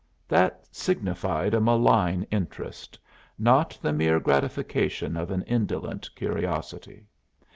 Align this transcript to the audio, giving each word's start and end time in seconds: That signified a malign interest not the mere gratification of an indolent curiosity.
That 0.27 0.65
signified 0.71 1.53
a 1.53 1.61
malign 1.61 2.25
interest 2.31 2.97
not 3.37 3.77
the 3.83 3.93
mere 3.93 4.19
gratification 4.19 5.15
of 5.15 5.29
an 5.29 5.43
indolent 5.43 6.09
curiosity. 6.15 7.05